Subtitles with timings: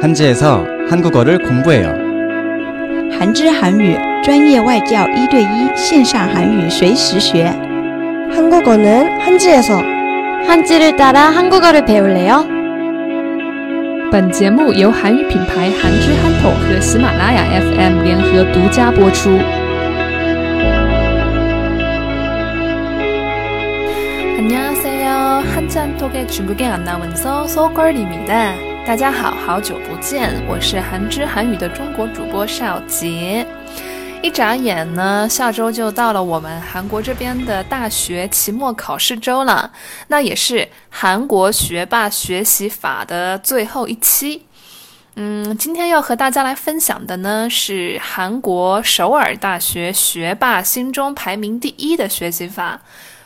[0.00, 1.94] 한지에서 한국어를 공부해요.
[3.18, 7.44] 韩之韩语专业外教一对一线上韩语随时学。
[8.30, 9.80] 한국어는 한지에서
[10.46, 12.44] 한지를 따라 한국어를 배울래요?
[14.10, 19.30] 本节目由韩语品牌韩之憨头和喜马拉雅 FM 联合独家播出。
[24.38, 25.42] 안녕하세요.
[25.54, 28.67] 한지한톡의 중국의 아나운서 소걸입니다.
[28.88, 33.46] 大家好，好久不见，我是韩之韩语的中国主播邵杰。
[34.22, 39.70] 一眨眼呢，下周就到了我们韩国这边的大学期末考试周了，
[40.08, 44.46] 那也是韩国学霸学习法的最后一期。
[45.16, 52.80] 嗯，今天要和大家来分享的呢是韩国首尔大学学霸心中排名第一的学习法——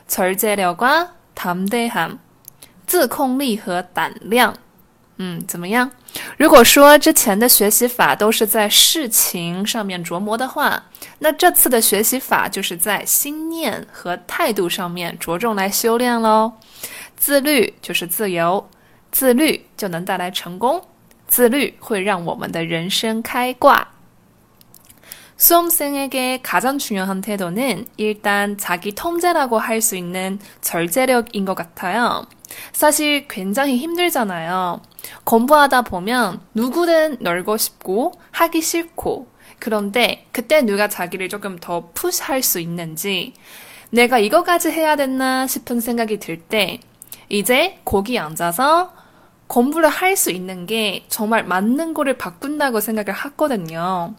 [0.09, 2.19] 철제력과담대 함，
[2.87, 4.55] 自控力和胆量。
[5.17, 5.90] 嗯，怎么样？
[6.38, 10.84] 如果说之前的学习法都是在事情上面琢磨的话，
[11.20, 16.54] 那这次的学习法就是在心念和态度上面着重来修炼喽。
[17.15, 18.68] 自律就是自由，
[19.12, 20.84] 自律就能带来成功，
[21.27, 23.88] 自律会让我们的人生开挂。
[25.37, 32.26] 수험생에게 가장 중요한 태도는 일단 자기 통제라고 할 수 있는 절제력인 것 같아요
[32.71, 34.81] 사실 굉장히 힘들잖아요.
[35.23, 39.27] 공부하다 보면 누구든 놀고 싶고 하기 싫고
[39.59, 43.34] 그런데 그때 누가 자기를 조금 더 푸시할 수 있는지
[43.89, 46.79] 내가 이거까지 해야 됐나 싶은 생각이 들 때
[47.29, 48.93] 이제 거기 앉아서
[49.48, 54.15] 공부를 할 수 있는 게 정말 맞는 거를 바꾼다고 생각을 하거든요.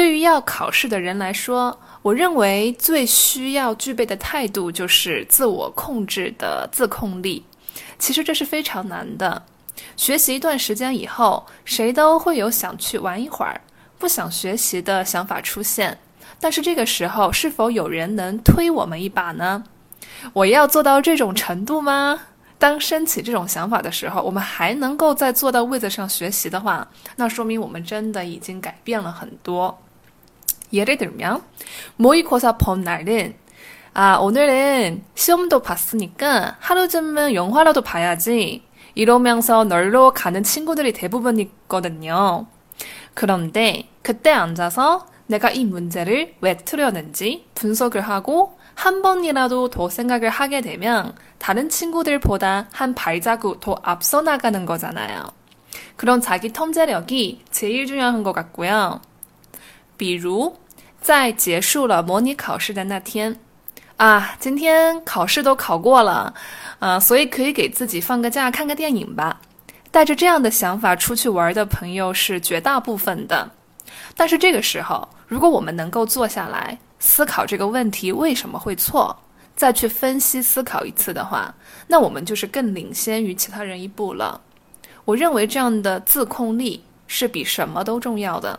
[0.00, 7.44] 对于要考试的人来说，我认为最需要具备的态度就是自我控制的自控力。
[7.98, 9.42] 其实这是非常难的。
[9.98, 13.60] 学习一段时间以后，谁都会有想去玩一会儿、
[13.98, 15.98] 不想学习的想法出现。
[16.40, 19.64] 但是这个时候，是否有人能推我们一把呢？
[20.32, 22.20] 我要做到这种程度吗？
[22.58, 29.78] 当升起这种想法的时候，我们还能够在坐到位子上学习的话，那说明我们真的已经改变了很多。
[30.72, 31.42] 예를 들면
[31.96, 33.36] 모의고사 본 날은
[33.92, 38.64] 아, 오늘은 시험도 봤으니까 하루 쯤은 영화라도 봐야지.
[38.94, 42.46] 이러면서 널로 가는 친구들이 대부분이거든요.
[43.14, 50.60] 그런데 그때 앉아서 내가 이 문제를 왜 틀렸는지 분석을 하고 한 번이라도 더 생각을 하게
[50.60, 55.24] 되면 다른 친구들보다 한 발자국 더 앞서 나가는 거잖아요.
[55.96, 59.00] 그런 자기 통제력이 제일 중요한 것 같고요.
[60.00, 60.56] 比如
[60.98, 63.38] 在结束了模拟考试的那天，
[63.98, 66.32] 啊，今天考试都考过了，
[66.78, 69.38] 啊，所以可以给自己放个假，看个电影吧。
[69.90, 73.50] 带着这样的想法出去玩的朋友是绝大部分的。
[74.16, 79.14] 但是这个时候，如果我们能够坐下来思考这个问题为什么会错，
[79.54, 81.54] 再去分析思考一次的话，
[81.86, 84.40] 那我们就是更领先于其他人一步了。
[85.04, 88.58] 我认为这样的自控力是比什么都重要的。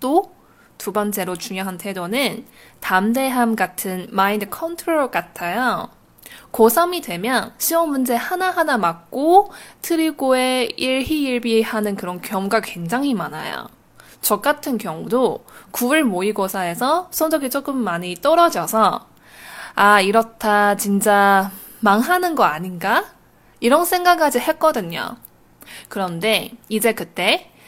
[0.00, 2.46] 读。두 번째로 중요한 태도는
[2.80, 5.88] 담대함 같은 마인드 컨트롤 같아요.
[6.52, 9.52] 고3이 되면 시험 문제 하나하나 맞고
[9.82, 13.68] 트리고에 일희일비하는 그런 경우가 굉장히 많아요.
[14.20, 19.06] 저 같은 경우도 9월 모의고사에서 성적이 조금 많이 떨어져서
[19.74, 23.04] 아 이렇다 진짜 망하는 거 아닌가?
[23.60, 25.16] 이런 생각까지 했거든요.
[25.88, 27.52] 그런데 이제 그때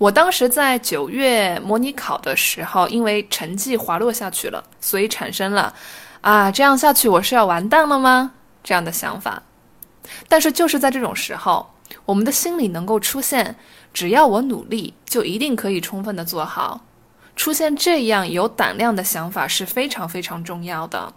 [0.00, 5.74] 我当时在九月模拟考的时候，因为成绩滑落下去了，所以产生了
[6.22, 8.32] 啊，这样下去我是要完蛋了吗？
[8.64, 9.42] 这样的想法。
[10.26, 11.74] 但是就是在这种时候，
[12.06, 13.56] 我们的心里能够出现，
[13.92, 16.80] 只要我努力，就一定可以充分的做好。
[17.36, 21.12] 出现这样有胆量的想法是非常非常重要的。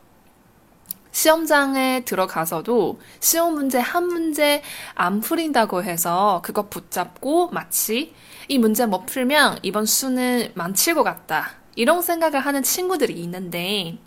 [1.14, 4.62] 시험장에 들어가서도 시험 문제 한 문제
[4.96, 8.14] 안 풀린다고 해서 그거 붙잡고 마치
[8.50, 13.98] 이 문제 못 풀면 이번 수는 망칠 것 같다 이런 생각을 하는 친구들이 있는데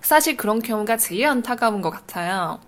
[0.00, 2.60] 사실 그런 경우가 제일 안타까운 것 같아요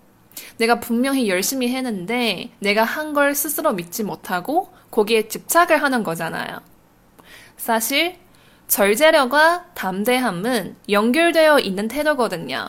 [0.58, 6.60] 내가 분명히 열심히 했는데 내가 한 걸 스스로 믿지 못하고 거기에 집착을 하는 거잖아요
[7.56, 8.18] 사실그
[8.68, 12.68] 절제력과 담대함은 연결되어 있는 태도거든요.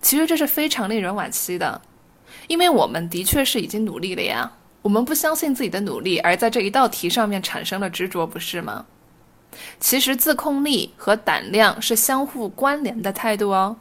[0.00, 1.80] 其实这是非常令人惋惜的，
[2.46, 4.52] 因为我们的确是已经努力了呀，
[4.82, 8.86] 我们不相信自己的努力，而在这一道题上面产生了执着，不是吗？
[9.80, 13.76] 其实自控力和胆量是相互关联的态度哦。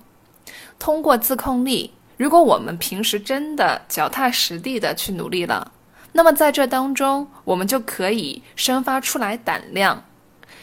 [0.80, 5.74] 通过自控力，如果我们平时真的脚踏实地的去努力了，
[6.14, 10.06] 那么在这当中，我们就可以生发出来胆量，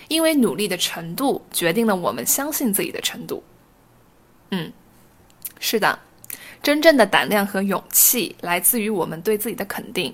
[0.09, 3.45] 因为努力的程度决定了我们相信自己的程度。
[4.51, 4.73] 嗯。
[5.62, 6.00] 是的，
[6.62, 10.14] 真正的胆量和勇气来自于我们对自己的肯定。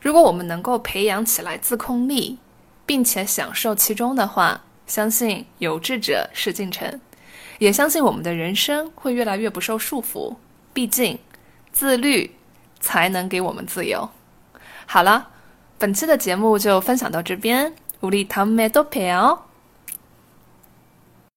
[0.00, 2.38] 如果我们能够培养起来自控力，
[2.84, 7.00] 并且享受其中的话，相信有志者事竟成，
[7.58, 10.34] 也相信我们的人生会越来越不受束缚。
[10.72, 11.18] 毕竟，
[11.72, 12.34] 自律
[12.80, 14.10] 才能给我们自由。
[14.86, 15.28] 好了，
[15.78, 19.38] 本期的节目就分享到这边，우리다음에또봬요